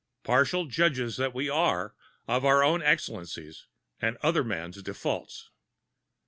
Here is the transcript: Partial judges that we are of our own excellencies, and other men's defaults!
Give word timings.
Partial 0.23 0.65
judges 0.65 1.17
that 1.17 1.31
we 1.31 1.47
are 1.47 1.93
of 2.27 2.43
our 2.43 2.63
own 2.63 2.81
excellencies, 2.81 3.67
and 4.01 4.17
other 4.23 4.43
men's 4.43 4.81
defaults! 4.81 5.51